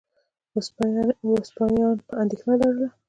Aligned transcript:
وسپاسیان 1.23 1.97
اندېښنه 2.21 2.53
لرله. 2.61 2.87